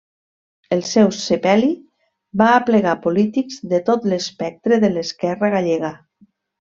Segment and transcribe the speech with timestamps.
[0.75, 1.67] El seu sepeli
[2.43, 5.93] va aplegar polítics de tot l'espectre de l'esquerra gallega.